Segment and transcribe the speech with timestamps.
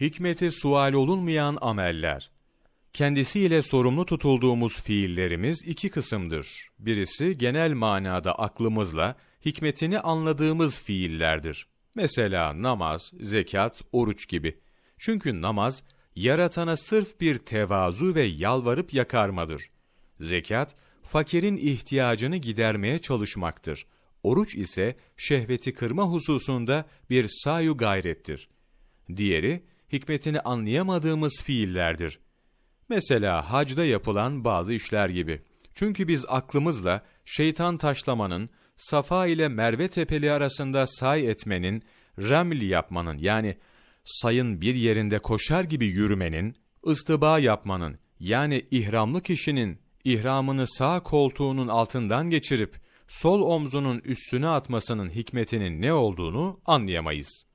[0.00, 2.30] Hikmeti sual olunmayan ameller.
[2.92, 6.68] Kendisiyle sorumlu tutulduğumuz fiillerimiz iki kısımdır.
[6.78, 11.66] Birisi genel manada aklımızla hikmetini anladığımız fiillerdir.
[11.96, 14.58] Mesela namaz, zekat, oruç gibi.
[14.98, 15.82] Çünkü namaz,
[16.16, 19.70] yaratana sırf bir tevazu ve yalvarıp yakarmadır.
[20.20, 23.86] Zekat, fakirin ihtiyacını gidermeye çalışmaktır.
[24.22, 28.48] Oruç ise şehveti kırma hususunda bir sayu gayrettir.
[29.16, 29.62] Diğeri,
[29.92, 32.18] hikmetini anlayamadığımız fiillerdir.
[32.88, 35.42] Mesela hacda yapılan bazı işler gibi.
[35.74, 41.82] Çünkü biz aklımızla şeytan taşlamanın, Safa ile Merve tepeli arasında say etmenin,
[42.18, 43.58] remli yapmanın yani
[44.04, 52.30] sayın bir yerinde koşar gibi yürümenin, ıstıba yapmanın yani ihramlı kişinin ihramını sağ koltuğunun altından
[52.30, 57.47] geçirip sol omzunun üstüne atmasının hikmetinin ne olduğunu anlayamayız.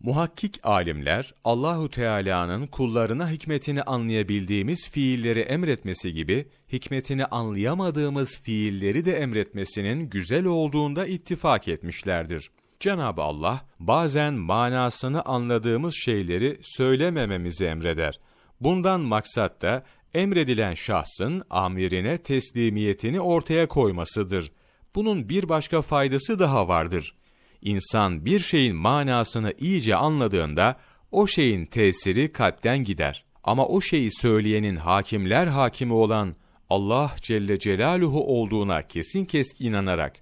[0.00, 10.10] Muhakkik alimler Allahu Teala'nın kullarına hikmetini anlayabildiğimiz fiilleri emretmesi gibi hikmetini anlayamadığımız fiilleri de emretmesinin
[10.10, 12.50] güzel olduğunda ittifak etmişlerdir.
[12.80, 18.20] Cenab-ı Allah bazen manasını anladığımız şeyleri söylemememizi emreder.
[18.60, 24.52] Bundan maksat da emredilen şahsın amirine teslimiyetini ortaya koymasıdır.
[24.94, 27.14] Bunun bir başka faydası daha vardır.
[27.62, 30.76] İnsan bir şeyin manasını iyice anladığında
[31.10, 33.24] o şeyin tesiri kalpten gider.
[33.44, 36.34] Ama o şeyi söyleyenin hakimler hakimi olan
[36.70, 40.16] Allah Celle Celaluhu olduğuna kesin kes inanarak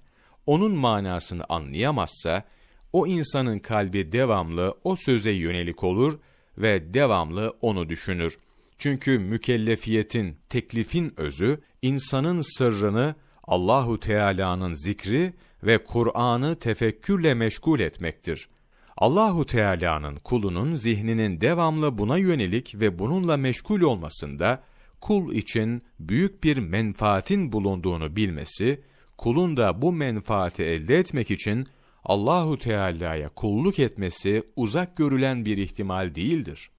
[0.46, 2.44] onun manasını anlayamazsa
[2.92, 6.18] o insanın kalbi devamlı o söze yönelik olur
[6.58, 8.38] ve devamlı onu düşünür.
[8.78, 13.14] Çünkü mükellefiyetin, teklifin özü insanın sırrını
[13.44, 15.32] Allahu Teala'nın zikri
[15.66, 18.48] ve Kur'an'ı tefekkürle meşgul etmektir.
[18.96, 24.62] Allahu Teala'nın kulunun zihninin devamlı buna yönelik ve bununla meşgul olmasında
[25.00, 28.82] kul için büyük bir menfaatin bulunduğunu bilmesi,
[29.18, 31.68] kulun da bu menfaati elde etmek için
[32.04, 36.70] Allahu Teala'ya kulluk etmesi uzak görülen bir ihtimal değildir.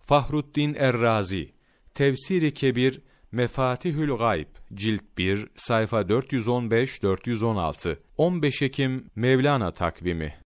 [0.00, 1.52] Fahruddin Errazi,
[1.94, 3.00] Tefsiri Kebir,
[3.34, 10.43] Mefatihül Gayb, Cilt 1, sayfa 415-416, 15 Ekim Mevlana takvimi